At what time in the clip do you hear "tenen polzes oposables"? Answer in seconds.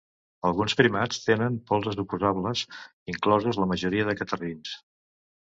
1.25-2.65